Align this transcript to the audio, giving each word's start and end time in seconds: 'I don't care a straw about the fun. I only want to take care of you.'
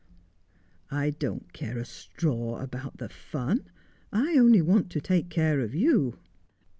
'I 1.03 1.11
don't 1.11 1.53
care 1.53 1.77
a 1.77 1.85
straw 1.85 2.57
about 2.57 2.97
the 2.97 3.07
fun. 3.07 3.69
I 4.11 4.35
only 4.35 4.59
want 4.59 4.89
to 4.93 4.99
take 4.99 5.29
care 5.29 5.59
of 5.59 5.75
you.' 5.75 6.17